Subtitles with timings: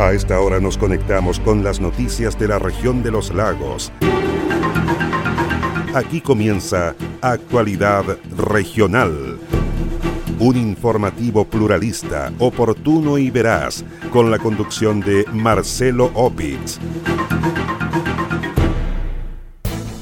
[0.00, 3.92] A esta hora nos conectamos con las noticias de la región de los lagos.
[5.94, 9.38] Aquí comienza Actualidad Regional.
[10.38, 16.78] Un informativo pluralista, oportuno y veraz, con la conducción de Marcelo Opitz.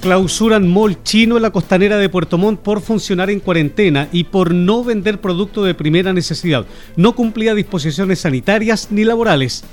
[0.01, 4.55] Clausuran mall chino en la costanera de Puerto Montt por funcionar en cuarentena y por
[4.55, 6.67] no vender producto de primera necesidad.
[6.95, 9.65] No cumplía disposiciones sanitarias ni laborales.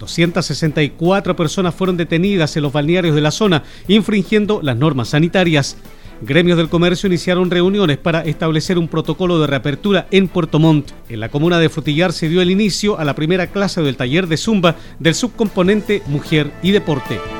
[0.00, 5.76] 264 personas fueron detenidas en los balnearios de la zona, infringiendo las normas sanitarias.
[6.22, 10.90] Gremios del comercio iniciaron reuniones para establecer un protocolo de reapertura en Puerto Montt.
[11.08, 14.26] En la comuna de Frutillar se dio el inicio a la primera clase del taller
[14.26, 17.39] de Zumba del subcomponente Mujer y Deporte.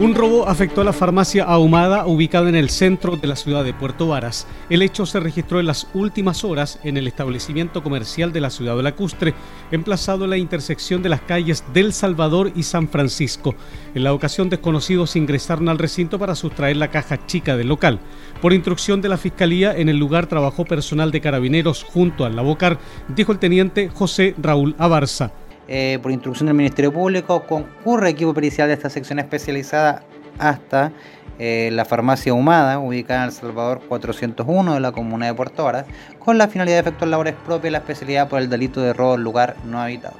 [0.00, 3.74] Un robo afectó a la farmacia Ahumada ubicada en el centro de la ciudad de
[3.74, 4.46] Puerto Varas.
[4.70, 8.76] El hecho se registró en las últimas horas en el establecimiento comercial de la ciudad
[8.76, 9.34] de Lacustre,
[9.72, 13.56] emplazado en la intersección de las calles del Salvador y San Francisco.
[13.92, 17.98] En la ocasión desconocidos ingresaron al recinto para sustraer la caja chica del local.
[18.40, 22.78] Por instrucción de la Fiscalía, en el lugar trabajó personal de carabineros junto al Lavocar,
[23.08, 25.32] dijo el teniente José Raúl Abarza.
[25.70, 30.02] Eh, por instrucción del Ministerio Público, concurre equipo pericial de esta sección especializada
[30.38, 30.92] hasta
[31.38, 35.84] eh, la farmacia Humada, ubicada en El Salvador 401 de la comuna de Puerto Varas,
[36.18, 39.16] con la finalidad de efectuar labores propias de la especialidad por el delito de robo
[39.16, 40.16] en lugar no habitado.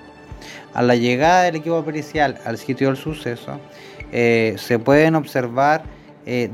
[0.75, 3.59] A la llegada del equipo pericial al sitio del suceso,
[4.13, 5.83] eh, se pueden observar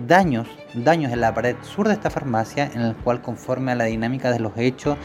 [0.07, 3.87] daños, daños en la pared sur de esta farmacia, en el cual conforme a la
[3.87, 4.97] dinámica de los hechos,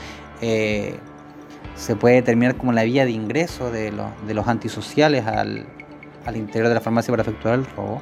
[1.80, 5.66] se puede determinar como la vía de ingreso de, los antisociales al,
[6.36, 8.02] interior de la farmacia para efectuar el robo,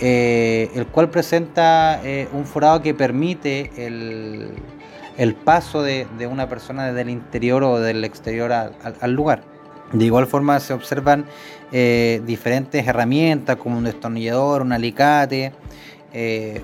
[0.00, 7.02] eh, el cual presenta eh, un forado que permite el, paso de, una persona desde
[7.02, 9.42] el interior o del exterior al, lugar.
[9.92, 11.26] De igual forma se observan
[11.70, 15.52] eh, diferentes herramientas como un destornillador, un alicate,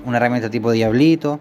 [0.05, 1.39] una herramienta tipo diablito,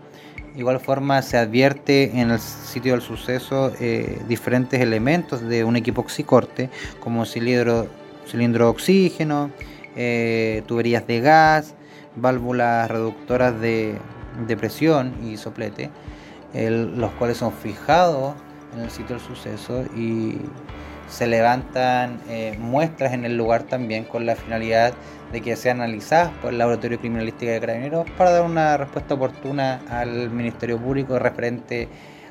[0.58, 6.00] igual forma se advierte en el sitio del suceso eh, diferentes elementos de un equipo
[6.00, 7.86] oxicorte, como cilindro,
[8.26, 9.50] cilindro de oxígeno,
[9.94, 11.74] eh, tuberías de gas,
[12.16, 13.98] válvulas reductoras de,
[14.58, 15.90] presión y soplete,
[16.54, 18.34] los cuales son fijados
[18.74, 20.38] en el sitio del suceso y
[21.08, 24.92] se levantan eh, muestras en el lugar también con la finalidad
[25.32, 29.80] de que sean analizadas por el Laboratorio Criminalística de Carabineros para dar una respuesta oportuna
[29.90, 31.88] al Ministerio Público referente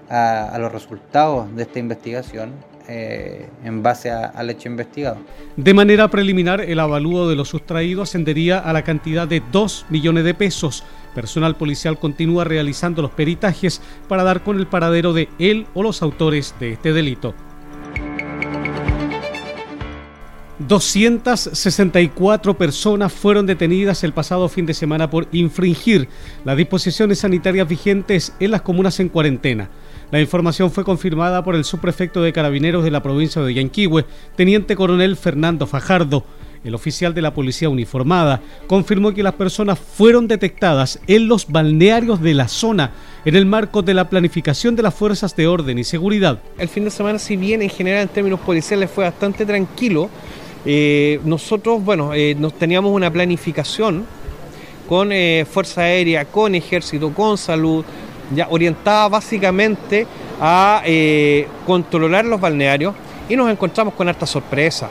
[0.10, 2.54] a, los resultados de esta investigación
[2.88, 5.18] eh, en base al hecho investigado.
[5.58, 10.24] De manera preliminar, el avalúo de los sustraídos ascendería a la cantidad de 2 millones
[10.24, 10.84] de pesos.
[11.14, 16.02] Personal policial continúa realizando los peritajes para dar con el paradero de él o los
[16.02, 17.34] autores de este delito.
[20.60, 26.10] 264 personas fueron detenidas el pasado fin de semana por infringir
[26.46, 29.70] las disposiciones sanitarias vigentes en las comunas en cuarentena.
[30.10, 34.76] La información fue confirmada por el subprefecto de Carabineros de la provincia de Yanquihue, teniente
[34.76, 36.24] coronel Fernando Fajardo.
[36.64, 42.20] El oficial de la policía uniformada confirmó que las personas fueron detectadas en los balnearios
[42.20, 42.92] de la zona
[43.26, 46.40] en el marco de la planificación de las fuerzas de orden y seguridad.
[46.58, 50.10] El fin de semana, si bien en general en términos policiales fue bastante tranquilo,
[50.70, 54.06] eh, nosotros, bueno, eh, nos teníamos una planificación
[54.90, 57.86] con eh, Fuerza Aérea, con Ejército, con Salud,
[58.36, 60.06] ya orientada básicamente
[60.42, 60.84] a
[61.66, 62.94] controlar los balnearios
[63.30, 64.90] y nos encontramos con harta sorpresa.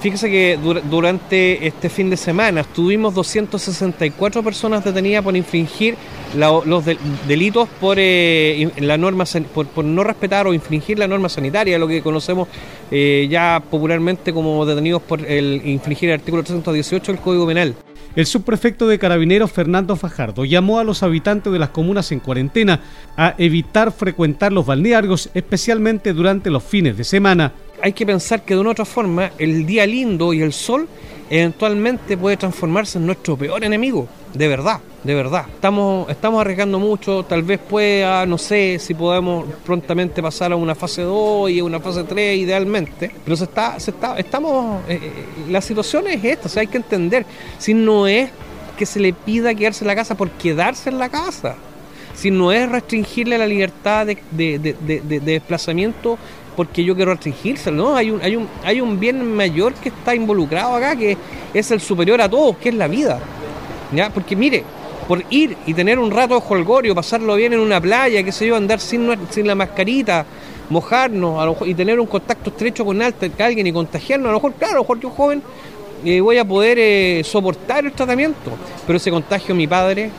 [0.00, 5.96] Fíjese que durante este fin de semana tuvimos 264 personas detenidas por infringir
[6.36, 6.84] los
[7.26, 12.02] delitos por, eh, la norma, por, no respetar o infringir la norma sanitaria, lo que
[12.02, 12.46] conocemos
[12.92, 17.74] eh, ya popularmente como detenidos por el infringir el artículo 318 del Código Penal.
[18.14, 22.80] El subprefecto de Carabineros Fernando Fajardo llamó a los habitantes de las comunas en cuarentena
[23.16, 27.52] a evitar frecuentar los balnearios, especialmente durante los fines de semana
[27.82, 30.88] hay que pensar que de una otra forma el día lindo y el sol
[31.30, 35.44] eventualmente puede transformarse en nuestro peor enemigo, de verdad, de verdad.
[35.48, 40.74] Estamos, estamos arriesgando mucho, tal vez pueda, no sé si podemos prontamente pasar a una
[40.74, 44.98] fase 2 y a una fase 3 idealmente, pero se está, se está, estamos, eh,
[45.02, 45.12] eh,
[45.50, 47.26] la situación es esta, o hay que entender,
[47.58, 48.30] si no es
[48.78, 51.56] que se le pida quedarse en la casa por quedarse en la casa,
[52.14, 56.18] si no es restringirle la libertad de, de desplazamiento
[56.58, 57.94] porque yo quiero restringirse, ¿no?
[57.94, 61.16] Hay un, hay, un, hay un bien mayor que está involucrado acá, que
[61.54, 63.20] es el superior a todos, que es la vida.
[63.92, 64.10] ¿Ya?
[64.10, 64.64] Porque mire,
[65.06, 68.48] por ir y tener un rato de holgorio, pasarlo bien en una playa, qué sé
[68.48, 70.26] yo, andar sin, sin la mascarita,
[70.68, 74.54] mojarnos a lo y tener un contacto estrecho con alguien y contagiarnos, a lo mejor,
[74.54, 75.40] claro, a lo mejor yo joven
[76.04, 78.50] eh, voy a poder eh, soportar el tratamiento,
[78.84, 80.10] pero ese contagio a mi padre,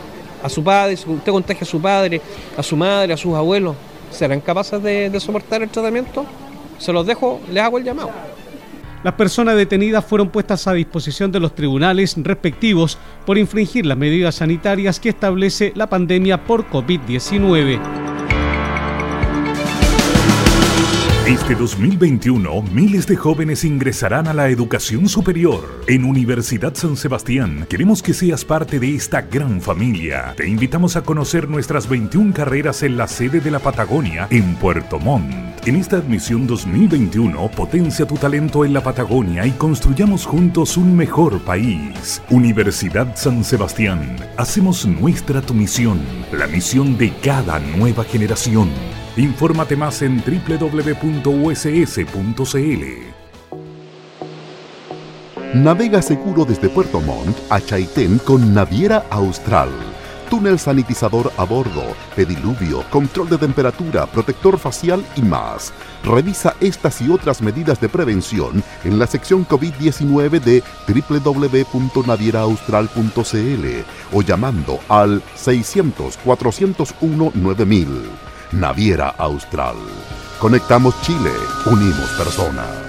[0.42, 2.22] a su padre, usted contagia a su padre,
[2.56, 3.76] a su madre, a sus abuelos,
[4.12, 6.26] ¿Serán capaces de, soportar el tratamiento?
[6.78, 8.12] Se los dejo, les hago el llamado.
[9.04, 14.36] Las personas detenidas fueron puestas a disposición de los tribunales respectivos por infringir las medidas
[14.36, 18.09] sanitarias que establece la pandemia por COVID-19.
[21.30, 25.84] Este 2021, miles de jóvenes ingresarán a la educación superior.
[25.88, 30.34] En Universidad San Sebastián, queremos que seas parte de esta gran familia.
[30.36, 34.98] Te invitamos a conocer nuestras 21 carreras en la sede de la Patagonia, en Puerto
[34.98, 35.32] Montt.
[35.68, 41.40] En esta admisión 2021, potencia tu talento en la Patagonia y construyamos juntos un mejor
[41.42, 42.24] país.
[42.32, 46.00] Universidad San Sebastián, hacemos nuestra tu misión,
[46.32, 48.70] la misión de cada nueva generación.
[49.20, 50.86] Infórmate más en www.uss.cl.
[55.56, 59.72] Navega seguro desde Puerto Montt a Chaitén con Naviera Austral.
[60.30, 61.84] Túnel sanitizador a bordo,
[62.16, 65.74] pediluvio, control de temperatura, protector facial y más.
[66.06, 73.66] Revisa estas y otras medidas de prevención en la sección COVID-19 de www.navieraaustral.cl
[74.14, 78.30] o llamando al 600 401 9000.
[78.52, 79.76] Naviera Austral.
[80.40, 81.34] Conectamos Chile,
[81.66, 82.89] unimos personas.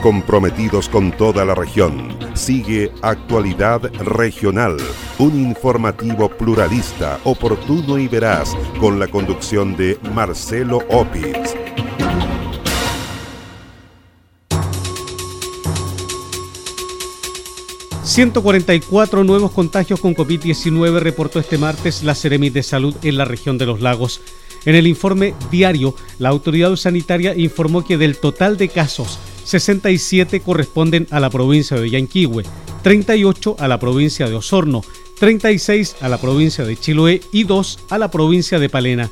[0.00, 2.16] Comprometidos con toda la región.
[2.34, 4.76] Sigue Actualidad Regional,
[5.18, 11.54] un informativo pluralista, oportuno y veraz, con la conducción de Marcelo Opitz.
[18.10, 23.56] ...144 nuevos contagios con COVID-19 reportó este martes la Seremi de Salud en la región
[23.56, 24.20] de los lagos.
[24.64, 29.20] En el informe diario, la autoridad sanitaria informó que del total de casos,
[29.50, 32.44] 67 corresponden a la provincia de Yanquihue,
[32.82, 34.82] 38 a la provincia de Osorno,
[35.18, 39.10] 36 a la provincia de Chiloé y 2 a la provincia de Palena.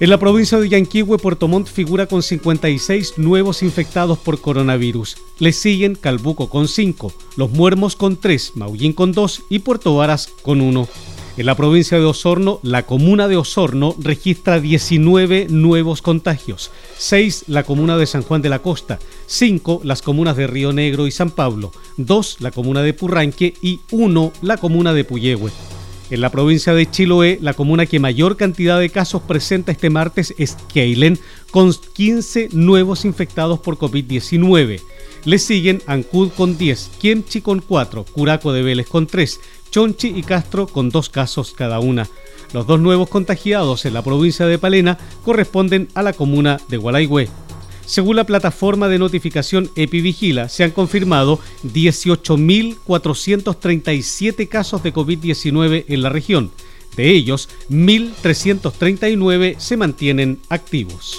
[0.00, 5.18] En la provincia de Yanquihue, Puerto Montt figura con 56 nuevos infectados por coronavirus.
[5.38, 10.30] Le siguen Calbuco con 5, Los Muermos con 3, Maullín con 2 y Puerto Varas
[10.42, 10.88] con 1.
[11.36, 17.64] En la provincia de Osorno, la comuna de Osorno registra 19 nuevos contagios, 6 la
[17.64, 21.32] comuna de San Juan de la Costa, 5 las comunas de Río Negro y San
[21.32, 25.50] Pablo, 2 la comuna de Purranque y 1 la comuna de Puyehue.
[26.10, 30.34] En la provincia de Chiloé, la comuna que mayor cantidad de casos presenta este martes
[30.38, 31.18] es Keilen,
[31.50, 34.80] con 15 nuevos infectados por COVID-19.
[35.24, 39.40] Le siguen Ancud con 10, Quiemchi con 4, Curaco de Vélez con 3,
[39.74, 42.08] Chonchi y Castro con dos casos cada una.
[42.52, 47.28] Los dos nuevos contagiados en la provincia de Palena corresponden a la comuna de Gualaigüe.
[47.84, 56.08] Según la plataforma de notificación Epivigila, se han confirmado 18.437 casos de COVID-19 en la
[56.08, 56.52] región.
[56.96, 61.18] De ellos, 1.339 se mantienen activos.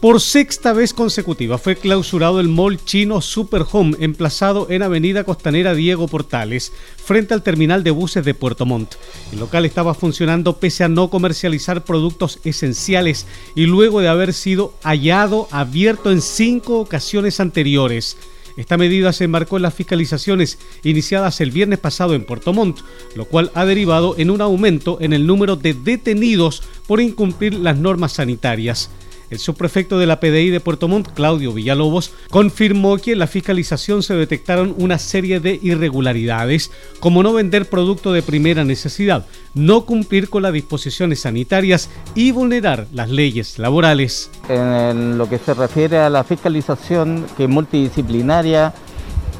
[0.00, 5.74] Por sexta vez consecutiva fue clausurado el mall chino Super Home, emplazado en Avenida Costanera
[5.74, 6.72] Diego Portales,
[7.04, 8.94] frente al terminal de buses de Puerto Montt.
[9.32, 13.26] El local estaba funcionando pese a no comercializar productos esenciales
[13.56, 18.16] y luego de haber sido hallado abierto en cinco ocasiones anteriores.
[18.56, 22.82] Esta medida se enmarcó en las fiscalizaciones iniciadas el viernes pasado en Puerto Montt,
[23.16, 27.76] lo cual ha derivado en un aumento en el número de detenidos por incumplir las
[27.76, 28.90] normas sanitarias.
[29.30, 34.02] El subprefecto de la PDI de Puerto Montt, Claudio Villalobos, confirmó que en la fiscalización
[34.02, 36.70] se detectaron una serie de irregularidades,
[37.00, 42.86] como no vender producto de primera necesidad, no cumplir con las disposiciones sanitarias y vulnerar
[42.92, 44.30] las leyes laborales.
[44.48, 48.72] En lo que se refiere a la fiscalización, que es multidisciplinaria,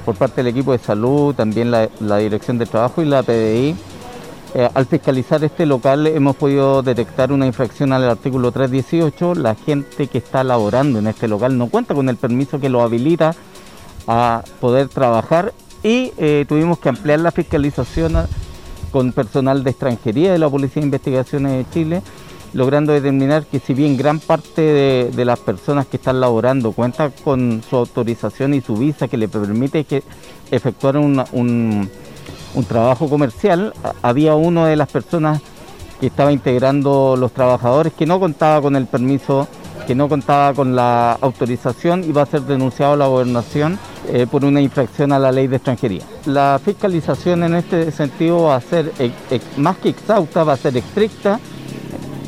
[0.05, 3.75] por parte del equipo de salud, también la, la Dirección de Trabajo y la PDI,
[4.55, 9.35] eh, al fiscalizar este local hemos podido detectar una infracción al artículo 318.
[9.35, 12.83] La gente que está laborando en este local no cuenta con el permiso que lo
[12.83, 13.35] habilita
[14.07, 15.53] a poder trabajar
[15.83, 18.15] y eh, tuvimos que ampliar la fiscalización
[18.91, 22.03] con personal de extranjería de la Policía de Investigaciones de Chile,
[22.55, 24.63] logrando determinar que si bien gran parte
[25.15, 29.29] de, las personas que están laborando cuentan con su autorización y su visa que le
[29.29, 30.03] permite que
[30.51, 31.91] efectuar un
[32.55, 35.41] un trabajo comercial, había una de las personas
[36.01, 39.49] que estaba integrando los trabajadores que no contaba con el permiso,
[39.87, 43.79] que no contaba con la autorización y va a ser denunciado a la gobernación
[44.09, 46.03] eh, por una infracción a la ley de extranjería.
[46.27, 48.93] La fiscalización en este sentido va a ser
[49.57, 51.41] más que exhausta, va a ser estricta.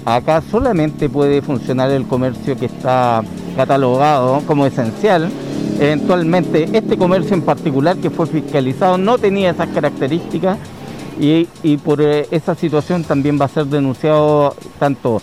[0.05, 3.23] Acá solamente puede funcionar el comercio que está
[3.57, 5.31] catalogado como esencial,
[5.81, 6.69] Eventualmente.
[6.75, 10.59] Este comercio en particular que fue fiscalizado no tenía esas características
[11.19, 11.47] y,
[11.79, 15.23] por eh, esa situación también va a ser denunciado tanto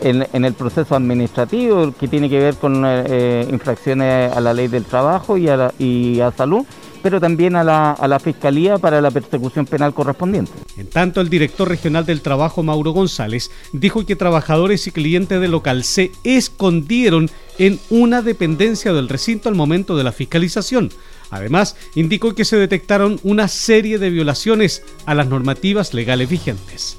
[0.00, 4.68] en, el proceso administrativo que tiene que ver con eh, eh, infracciones a la ley
[4.68, 6.64] del trabajo y a salud,
[7.06, 10.50] pero también a la, Fiscalía para la persecución penal correspondiente.
[10.76, 15.52] En tanto, el director regional del trabajo, Mauro González, dijo que trabajadores y clientes del
[15.52, 20.90] local se escondieron en una dependencia del recinto al momento de la fiscalización.
[21.30, 26.98] Además, indicó que se detectaron una serie de violaciones a las normativas legales vigentes.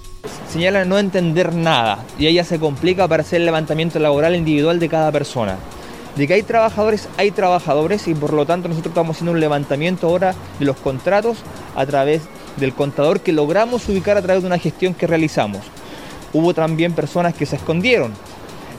[0.49, 4.87] Señala no entender nada y ella se complica para hacer el levantamiento laboral individual de
[4.87, 5.57] cada persona
[6.17, 10.07] de que hay trabajadores, hay trabajadores y por lo tanto nosotros estamos haciendo un levantamiento
[10.07, 11.37] ahora de los contratos
[11.75, 12.23] a través
[12.57, 15.61] del contador que logramos ubicar a través de una gestión que realizamos.
[16.33, 18.13] Hubo también personas que se escondieron.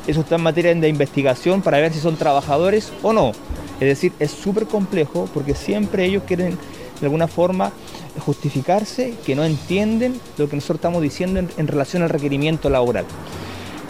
[0.07, 3.33] Eso está en materia de investigación para ver si son trabajadores o no.
[3.81, 6.59] Es decir, es súper complejo porque siempre ellos quieren
[7.01, 7.73] de alguna forma
[8.19, 13.05] justificarse que no entienden lo que nosotros estamos diciendo en, relación al requerimiento laboral.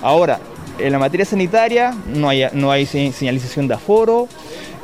[0.02, 0.40] Ahora,
[0.78, 4.28] en la materia sanitaria no hay, no hay señalización de aforo,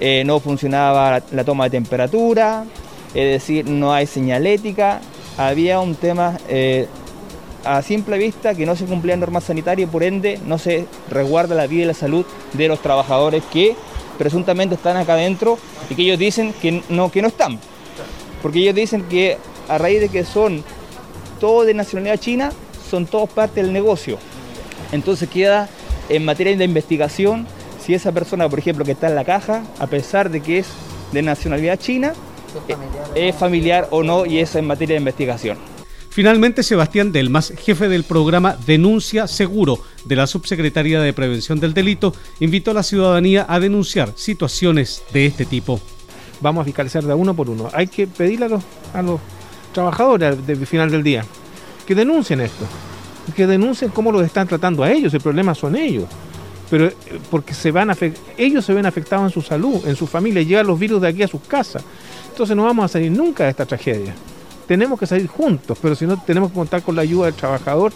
[0.01, 2.65] eh, no funcionaba la, toma de temperatura,
[3.15, 5.01] es decir, no hay señalética,
[5.39, 6.89] había un tema eh,
[7.65, 11.55] a simple vista que no se cumplían normas sanitarias y por ende no se resguarda
[11.55, 13.75] la vida y la salud de los trabajadores que
[14.19, 15.59] presuntamente están acá adentro
[15.89, 17.59] y que ellos dicen que no, que no están.
[18.43, 20.63] Porque ellos dicen que a raíz de que son
[21.41, 22.53] todos de nacionalidad china,
[22.91, 24.19] son todos parte del negocio.
[24.93, 25.69] Entonces queda
[26.09, 27.47] en materia de investigación,
[27.85, 30.69] si esa persona, por ejemplo, que está en la caja, a pesar de que es
[31.13, 32.13] de nacionalidad china,
[33.15, 35.59] es familiar, o no y eso en materia de investigación.
[36.11, 42.15] Finalmente, Sebastián Delmas, jefe del programa Denuncia Seguro de la Subsecretaría de Prevención del Delito,
[42.39, 45.81] invitó a la ciudadanía a denunciar situaciones de este tipo.
[46.41, 47.69] Vamos a fiscalizar de uno por uno.
[47.73, 49.21] Hay que pedirle a los, a los
[49.73, 51.25] trabajadores del final del día
[51.85, 52.65] que denuncien esto
[53.33, 56.05] que denuncien cómo los están tratando a ellos, el problema son ellos.
[56.71, 56.95] Pero eh,
[57.31, 57.95] porque se van
[58.37, 61.23] ellos se ven afectados en su salud, en su familia, llegan los virus de aquí
[61.23, 61.83] a sus casas.
[62.31, 64.15] Entonces no vamos a salir nunca de esta tragedia.
[64.67, 67.93] Tenemos que salir juntos, pero si no tenemos que contar con la ayuda del trabajador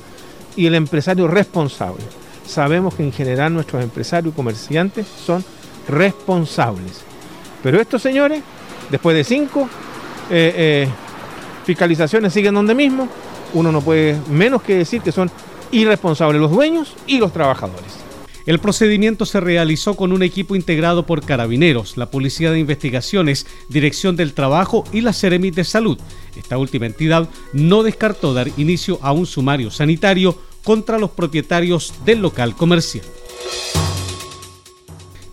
[0.55, 2.05] y el empresario responsable.
[2.47, 5.45] Sabemos que en general nuestros empresarios y comerciantes son
[5.89, 7.03] responsables.
[7.63, 8.43] Pero estos señores,
[8.91, 9.69] después de cinco
[10.31, 10.89] eh, eh,
[11.65, 13.09] fiscalizaciones, siguen donde mismo
[13.55, 15.31] uno no puede menos que decir que son
[15.71, 17.99] irresponsables los dueños y los trabajadores.
[18.47, 24.17] El procedimiento se realizó con un equipo integrado por carabineros, la Policía de Investigaciones, Dirección
[24.17, 25.99] del Trabajo y la Ceremit de Salud.
[26.35, 32.23] Esta última entidad no descartó dar inicio a un sumario sanitario contra los propietarios del
[32.23, 33.05] local comercial.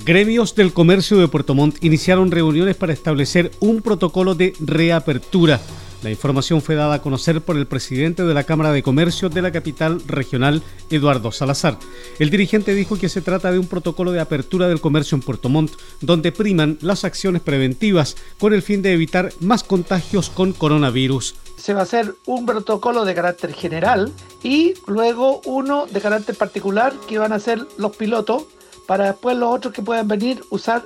[0.06, 5.62] Gremios del comercio de Puerto Montt iniciaron reuniones para establecer un protocolo de reapertura
[6.06, 9.42] la información fue dada a conocer por el presidente de la Cámara de Comercio de
[9.42, 11.80] la capital regional, Eduardo Salazar.
[12.20, 15.50] El dirigente dijo que se trata de un protocolo de apertura del comercio en Puerto
[15.50, 15.72] Montt,
[16.02, 21.34] donde priman las acciones preventivas con el fin de evitar más contagios con coronavirus.
[21.58, 26.94] Se va a hacer un protocolo de carácter general y luego uno de carácter particular
[27.08, 28.44] que van a ser los pilotos
[28.86, 30.84] para después los otros que puedan venir usar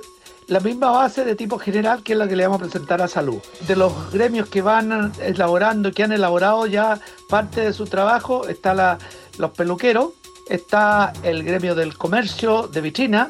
[0.50, 3.06] la misma base de tipo general que es la que le vamos a presentar a
[3.06, 3.38] salud.
[3.68, 8.74] De los gremios que van elaborando, que han elaborado ya parte de su trabajo, está
[8.74, 8.98] la,
[9.38, 10.10] los peluqueros,
[10.48, 13.28] está el gremio del comercio de vitrina,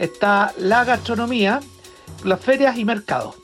[0.00, 1.60] está la gastronomía,
[2.24, 3.36] las ferias y mercados.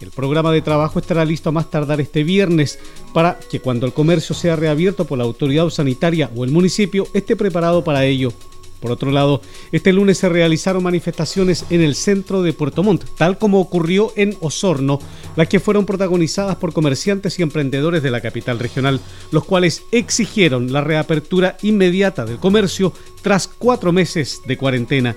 [0.00, 2.78] El programa de trabajo estará listo a más tardar este viernes
[3.12, 7.34] para que cuando el comercio sea reabierto por la autoridad sanitaria o el municipio esté
[7.34, 8.32] preparado para ello.
[8.80, 9.42] Por otro lado,
[9.72, 14.36] este lunes se realizaron manifestaciones en el centro de Puerto Montt, tal como ocurrió en
[14.40, 15.00] Osorno,
[15.36, 20.72] las que fueron protagonizadas por comerciantes y emprendedores de la capital regional, los cuales exigieron
[20.72, 22.92] la reapertura inmediata del comercio
[23.22, 25.16] tras cuatro meses de cuarentena.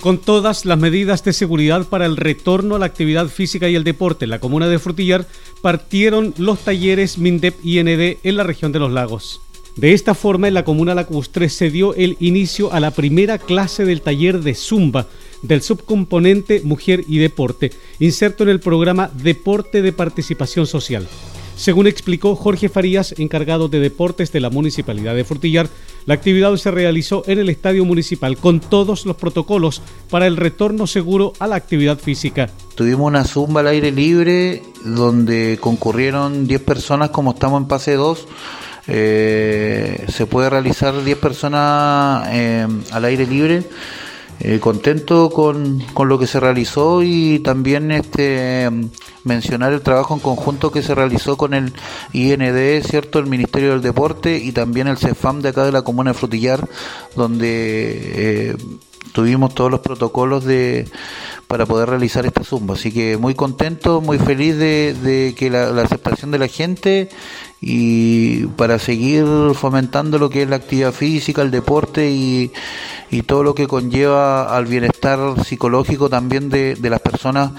[0.00, 3.84] Con todas las medidas de seguridad para el retorno a la actividad física y el
[3.84, 5.26] deporte en la comuna de Frutillar,
[5.60, 9.42] partieron los talleres MINDEP IND en la región de los lagos.
[9.76, 13.84] De esta forma, en la comuna lacustre se dio el inicio a la primera clase
[13.84, 15.06] del taller de Zumba
[15.42, 21.06] del subcomponente Mujer y Deporte, inserto en el programa Deporte de Participación Social.
[21.56, 25.68] Según explicó Jorge Farías, encargado de deportes de la Municipalidad de Frutillar,
[26.06, 30.86] la actividad se realizó en el Estadio Municipal con todos los protocolos para el retorno
[30.86, 32.48] seguro a la actividad física.
[32.74, 38.26] Tuvimos una zumba al aire libre donde concurrieron 10 personas como estamos en pase 2
[38.92, 43.62] eh, se puede realizar 10 personas eh, al aire libre.
[44.42, 48.70] Eh, contento con, con, lo que se realizó y también este
[49.22, 51.74] mencionar el trabajo en conjunto que se realizó con el
[52.14, 56.12] IND, cierto, el Ministerio del Deporte y también el CEFAM de acá de la comuna
[56.12, 56.66] de Frutillar,
[57.16, 58.56] donde
[59.12, 60.86] tuvimos todos los protocolos de
[61.50, 62.74] para poder realizar esta zumba.
[62.74, 67.08] Así que muy contento, muy feliz de, que la, aceptación de la gente
[67.60, 69.24] y para seguir
[69.54, 72.52] fomentando lo que es la actividad física, el deporte y,
[73.26, 77.52] todo lo que conlleva al bienestar psicológico también de, las personas,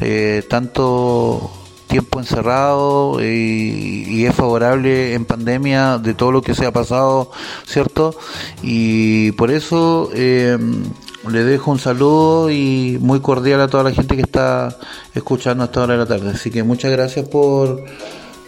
[0.00, 1.50] eh, tanto
[1.88, 7.30] tiempo encerrado y, es favorable en pandemia de todo lo que se ha pasado,
[7.66, 8.16] ¿cierto?
[8.62, 10.56] Y por eso eh,
[11.28, 14.78] le dejo un saludo y muy cordial a toda la gente que está
[15.14, 16.30] escuchando hasta ahora de la tarde.
[16.30, 17.84] Así que muchas gracias por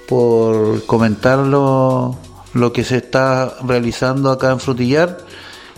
[0.08, 2.16] por comentar lo,
[2.72, 5.18] que se está realizando acá en Frutillar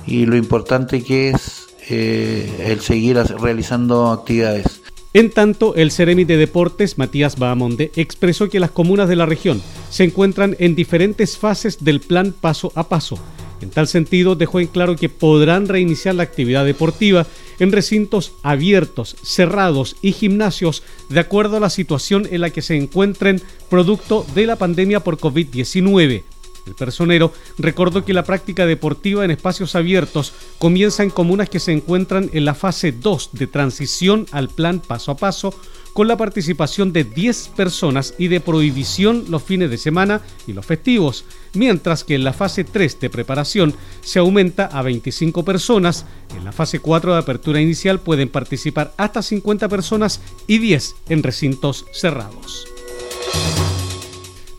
[0.06, 4.82] y lo importante que es eh, el seguir realizando actividades.
[5.14, 9.62] En tanto, el Ceremi de Deportes, Matías Bahamonde, expresó que las comunas de la región
[9.90, 13.18] se encuentran en diferentes fases del plan paso a paso.
[13.60, 17.26] En tal sentido, dejó en claro que podrán reiniciar la actividad deportiva
[17.58, 22.76] en recintos abiertos, cerrados y gimnasios de acuerdo a la situación en la que se
[22.76, 26.22] encuentren producto de la pandemia por COVID-19.
[26.68, 31.72] El personero recordó que la práctica deportiva en espacios abiertos comienza en comunas que se
[31.72, 35.54] encuentran en la fase 2 de transición al plan paso a paso,
[35.98, 40.64] con la participación de 10 personas y de prohibición los fines de semana y los
[40.64, 46.06] festivos, mientras que en la fase 3 de preparación se aumenta a 25 personas,
[46.36, 51.24] en la fase 4 de apertura inicial pueden participar hasta 50 personas y 10 en
[51.24, 52.68] recintos cerrados.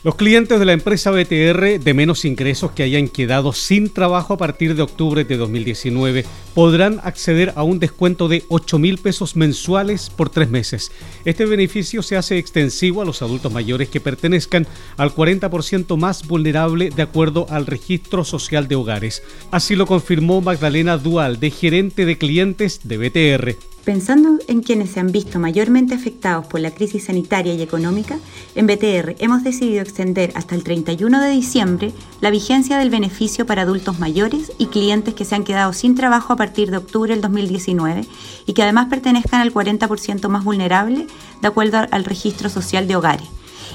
[0.01, 4.37] Los clientes de la empresa BTR de menos ingresos que hayan quedado sin trabajo a
[4.37, 6.25] partir de octubre de 2019
[6.59, 10.91] podrán acceder a un descuento de 8 mil pesos mensuales por tres meses.
[11.23, 14.67] Este beneficio se hace extensivo a los adultos mayores que pertenezcan
[14.97, 19.23] al 40% más vulnerable de acuerdo al registro social de hogares.
[19.51, 23.69] Así lo confirmó Magdalena Dual, de gerente de clientes de BTR.
[23.85, 28.19] Pensando en quienes se han visto mayormente afectados por la crisis sanitaria y económica,
[28.53, 31.91] en BTR hemos decidido extender hasta el 31 de diciembre
[32.21, 36.33] la vigencia del beneficio para adultos mayores y clientes que se han quedado sin trabajo
[36.33, 38.05] a partir de octubre del 2019
[38.45, 41.07] y que además pertenezcan al 40% más vulnerable
[41.41, 43.27] de acuerdo al registro social de hogares.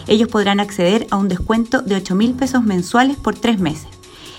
[0.07, 3.89] Ellos podrán acceder a un descuento de 8 mil pesos mensuales por tres meses.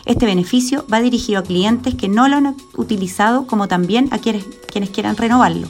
[0.05, 4.45] Este beneficio va dirigido a clientes que no lo han utilizado como también a quienes,
[4.91, 5.67] quieran renovarlo.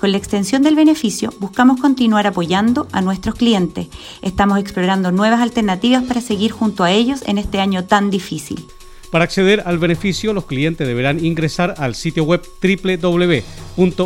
[0.00, 3.88] Con la extensión del beneficio buscamos continuar apoyando a nuestros clientes.
[4.22, 8.66] Estamos explorando nuevas alternativas para seguir junto a ellos en este año tan difícil.
[9.10, 12.42] Para acceder al beneficio, los clientes deberán ingresar al sitio web
[13.76, 13.96] www.vtr.com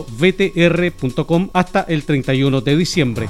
[1.52, 3.28] hasta el 31 de diciembre.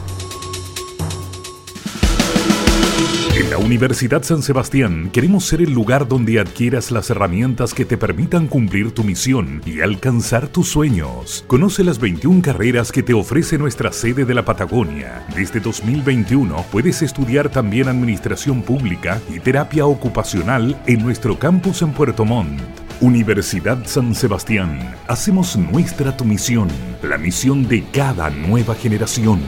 [3.34, 7.96] En la Universidad San Sebastián queremos ser el lugar donde adquieras las herramientas que te
[7.96, 11.42] permitan cumplir tu misión y alcanzar tus sueños.
[11.46, 15.26] Conoce las 21 carreras que te ofrece nuestra sede de la Patagonia.
[15.34, 22.26] Desde 2021 puedes estudiar también Administración Pública y Terapia Ocupacional en nuestro campus en Puerto
[22.26, 22.60] Montt.
[23.00, 24.94] Universidad San Sebastián.
[25.08, 26.68] Hacemos nuestra tu misión,
[27.02, 29.40] la misión de cada nueva generación.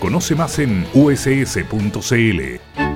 [0.00, 2.95] Conoce más en uss.cl.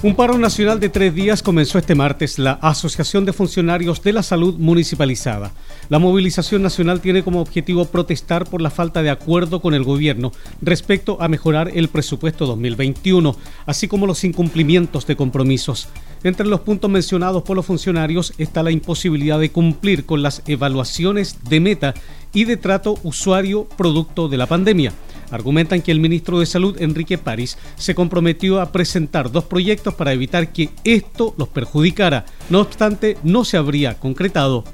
[0.00, 4.22] Un paro nacional de tres días comenzó este martes la Asociación de Funcionarios de la
[4.22, 5.50] Salud Municipalizada.
[5.88, 10.30] La movilización nacional tiene como objetivo protestar por la falta de acuerdo con el gobierno
[10.62, 13.34] respecto a mejorar el presupuesto 2021,
[13.66, 15.88] así como los incumplimientos de compromisos.
[16.22, 21.38] Entre los puntos mencionados por los funcionarios está la imposibilidad de cumplir con las evaluaciones
[21.50, 21.94] de meta
[22.32, 24.92] y de trato usuario producto de la pandemia
[25.30, 30.12] argumentan que el ministro de Salud, Enrique París, se comprometió a presentar dos proyectos para
[30.12, 32.26] evitar que esto los perjudicara.
[32.50, 34.64] No obstante, no se habría concretado.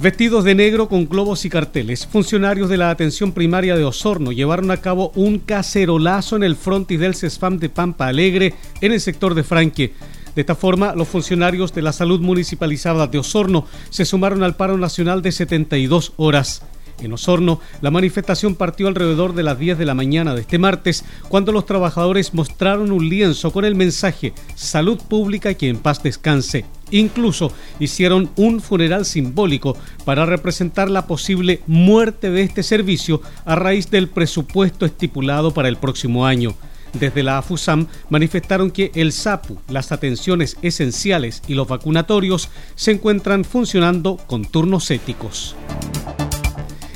[0.00, 4.70] Vestidos de negro con globos y carteles, funcionarios de la atención primaria de Osorno llevaron
[4.70, 9.34] a cabo un cacerolazo en el frontis del CESFAM de Pampa Alegre en el sector
[9.34, 9.92] de Franque.
[10.34, 14.78] De esta forma, los funcionarios de la salud municipalizada de Osorno se sumaron al paro
[14.78, 16.62] nacional de 72 horas.
[17.00, 21.04] En Osorno, la manifestación partió alrededor de las 10 de la mañana de este martes,
[21.28, 26.64] cuando los trabajadores mostraron un lienzo con el mensaje Salud Pública que en paz descanse.
[26.90, 33.90] Incluso hicieron un funeral simbólico para representar la posible muerte de este servicio a raíz
[33.90, 36.54] del presupuesto estipulado para el próximo año.
[36.92, 43.44] Desde la AFUSAM manifestaron que el SAPU, las atenciones esenciales y los vacunatorios se encuentran
[43.44, 45.54] funcionando con turnos éticos.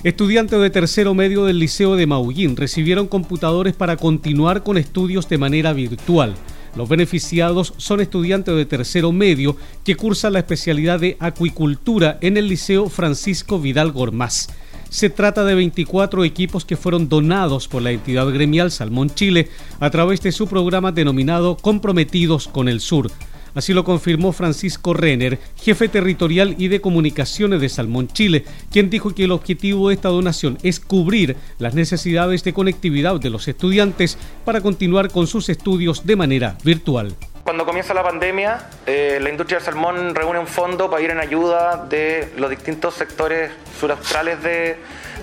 [0.05, 5.39] Estudiantes de tercero medio del Liceo de Maullín recibieron computadores para continuar con estudios de
[5.39, 6.35] manera virtual.
[6.77, 12.49] Los beneficiados son estudiantes de tercero medio que cursan la especialidad de acuicultura en el
[12.49, 14.49] Liceo Francisco Vidal Gormaz.
[14.91, 19.49] Se trata de 24 equipos que fueron donados por la entidad gremial Salmón Chile
[19.81, 23.11] a través de su programa denominado Comprometidos con el Sur.
[23.55, 29.15] Así lo confirmó Francisco Renner, jefe territorial y de comunicaciones de Salmón Chile, quien dijo
[29.15, 34.19] que el objetivo de esta donación es cubrir las necesidades de conectividad de los estudiantes
[34.45, 37.15] para continuar con sus estudios de manera virtual.
[37.45, 41.21] Cuando comienza la pandemia, eh, la industria del salmón reúne un fondo para ir en
[41.21, 44.79] ayuda de los distintos sectores suraustrales de,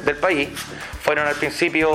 [0.06, 0.50] del país.
[1.02, 1.89] Fueron al principio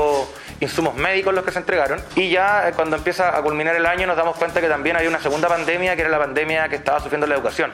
[0.60, 2.02] insumos médicos los que se entregaron.
[2.14, 5.06] Y ya eh, cuando empieza a culminar el año nos damos cuenta que también hay
[5.06, 7.72] una segunda pandemia, que era la pandemia que estaba sufriendo la educación.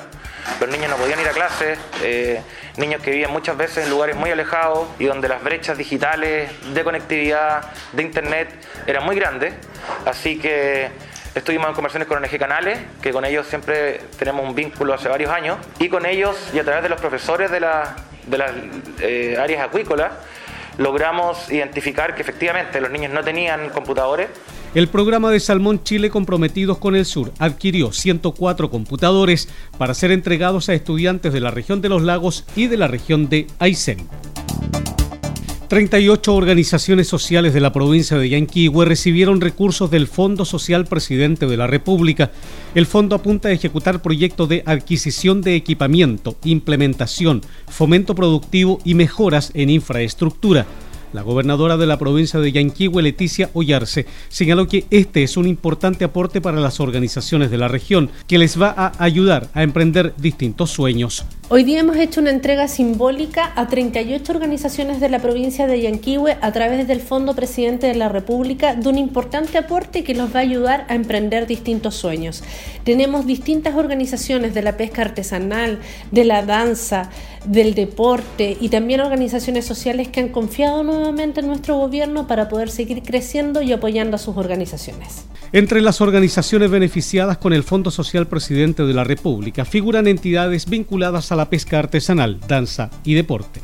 [0.61, 2.42] Los niños no podían ir a clases, eh,
[2.77, 6.85] niños que vivían muchas veces en lugares muy alejados y donde las brechas digitales de
[6.85, 8.49] conectividad, de internet,
[8.87, 9.55] eran muy grandes.
[10.05, 10.90] Así que
[11.35, 15.31] estuvimos en conversaciones con ONG Canales, que con ellos siempre tenemos un vínculo hace varios
[15.31, 17.61] años, y con ellos y a través de los profesores de,
[18.27, 18.51] de las
[19.01, 20.12] eh, áreas acuícolas,
[20.78, 24.28] logramos identificar que efectivamente los niños no tenían computadores.
[24.74, 30.68] El programa de Salmón Chile Comprometidos con el Sur adquirió 104 computadores para ser entregados
[30.68, 34.08] a estudiantes de la región de los lagos y de la región de Aysén.
[35.72, 41.56] 38 organizaciones sociales de la provincia de Yanquihue recibieron recursos del Fondo Social Presidente de
[41.56, 42.30] la República.
[42.74, 49.50] El fondo apunta a ejecutar proyectos de adquisición de equipamiento, implementación, fomento productivo y mejoras
[49.54, 50.66] en infraestructura.
[51.12, 56.05] La gobernadora de la provincia de Yanquihue, Leticia Ollarse, señaló que este es un importante
[56.05, 60.70] aporte para las organizaciones de la región, que les va a ayudar a emprender distintos
[60.70, 61.27] sueños.
[61.51, 66.38] Hoy día hemos hecho una entrega simbólica a 38 organizaciones de la provincia de Yanquihue
[66.40, 70.38] a través del Fondo Presidente de la República de un importante aporte que los va
[70.38, 72.42] a ayudar a emprender distintos sueños.
[72.85, 77.11] Tenemos distintas organizaciones de la pesca artesanal, de la danza,
[77.44, 82.70] del deporte y también organizaciones sociales que han confiado nuevamente en nuestro gobierno para poder
[82.70, 85.24] seguir creciendo y apoyando a sus organizaciones.
[85.52, 91.33] Entre las organizaciones beneficiadas con el Fondo Social Presidente de la República figuran entidades vinculadas
[91.33, 93.61] a la pesca artesanal, danza y deporte.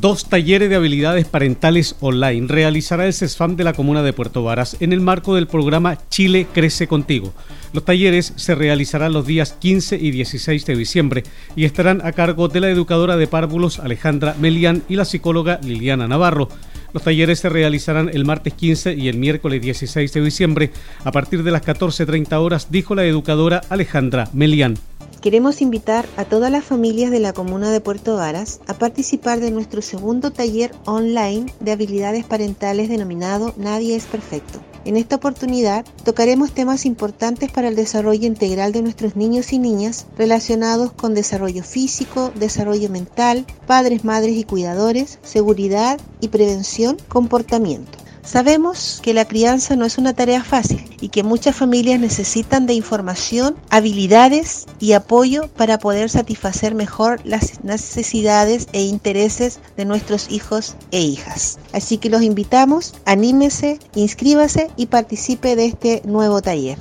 [0.00, 4.76] Dos talleres de habilidades parentales online realizará el CESFAM de la comuna de Puerto Varas
[4.78, 7.34] en el marco del programa Chile Crece Contigo.
[7.72, 11.24] Los talleres se realizarán los días 15 y 16 de diciembre
[11.56, 16.06] y estarán a cargo de la educadora de párvulos Alejandra Melián y la psicóloga Liliana
[16.06, 16.48] Navarro.
[16.92, 20.70] Los talleres se realizarán el martes 15 y el miércoles 16 de diciembre
[21.02, 24.76] a partir de las 14.30 horas, dijo la educadora Alejandra Melián.
[25.20, 29.50] Queremos invitar a todas las familias de la comuna de Puerto Varas a participar de
[29.50, 34.60] nuestro segundo taller online de habilidades parentales denominado Nadie es Perfecto.
[34.84, 40.06] En esta oportunidad tocaremos temas importantes para el desarrollo integral de nuestros niños y niñas
[40.16, 47.98] relacionados con desarrollo físico, desarrollo mental, padres, madres y cuidadores, seguridad y prevención, comportamiento.
[48.28, 52.74] Sabemos que la crianza no es una tarea fácil y que muchas familias necesitan de
[52.74, 60.76] información, habilidades y apoyo para poder satisfacer mejor las necesidades e intereses de nuestros hijos
[60.90, 61.58] e hijas.
[61.72, 66.76] Así que los invitamos, anímese, inscríbase y participe de este nuevo taller.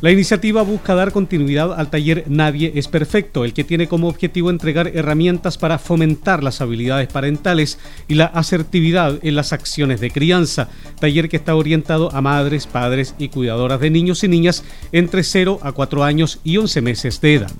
[0.00, 4.50] La iniciativa busca dar continuidad al taller Nadie es Perfecto, el que tiene como objetivo
[4.50, 7.78] entregar herramientas para fomentar las habilidades parentales
[8.08, 10.68] y la asertividad en las acciones de crianza.
[11.00, 15.60] Taller que está orientado a madres, padres y cuidadoras de niños y niñas entre 0
[15.62, 17.52] a 4 años y 11 meses de edad.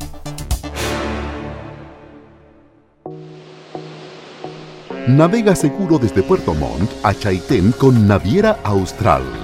[5.07, 9.44] Navega seguro desde Puerto Montt a Chaitén con Naviera Austral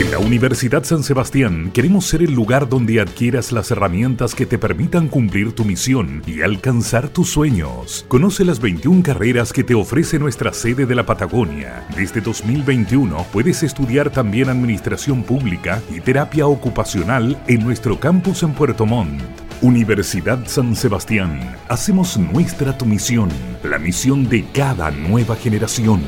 [0.00, 4.56] En la Universidad San Sebastián queremos ser el lugar donde adquieras las herramientas que te
[4.56, 8.06] permitan cumplir tu misión y alcanzar tus sueños.
[8.08, 11.86] Conoce las 21 carreras que te ofrece nuestra sede de la Patagonia.
[11.94, 18.86] Desde 2021 puedes estudiar también Administración Pública y Terapia Ocupacional en nuestro campus en Puerto
[18.86, 19.20] Montt.
[19.60, 21.58] Universidad San Sebastián.
[21.68, 23.28] Hacemos nuestra tu misión,
[23.62, 26.00] la misión de cada nueva generación.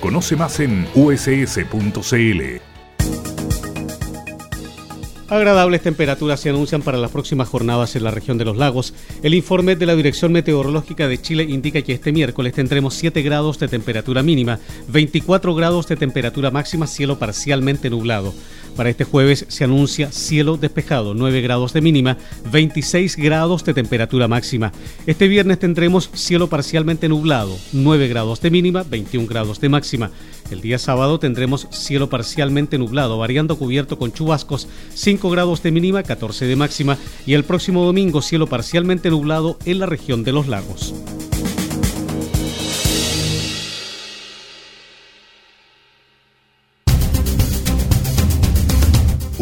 [0.00, 2.73] Conoce más en uss.cl.
[5.28, 8.92] Agradables temperaturas se anuncian para las próximas jornadas en la región de los lagos.
[9.22, 13.58] El informe de la Dirección Meteorológica de Chile indica que este miércoles tendremos 7 grados
[13.58, 14.58] de temperatura mínima,
[14.88, 18.34] 24 grados de temperatura máxima, cielo parcialmente nublado.
[18.76, 22.18] Para este jueves se anuncia cielo despejado, 9 grados de mínima,
[22.50, 24.72] 26 grados de temperatura máxima.
[25.06, 30.10] Este viernes tendremos cielo parcialmente nublado, 9 grados de mínima, 21 grados de máxima.
[30.50, 36.02] El día sábado tendremos cielo parcialmente nublado, variando cubierto con chubascos, 5 grados de mínima,
[36.02, 36.98] 14 de máxima.
[37.26, 40.94] Y el próximo domingo cielo parcialmente nublado en la región de los lagos.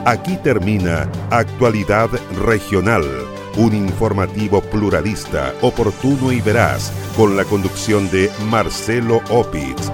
[0.05, 2.09] Aquí termina Actualidad
[2.45, 3.05] Regional,
[3.57, 9.91] un informativo pluralista, oportuno y veraz, con la conducción de Marcelo Opitz.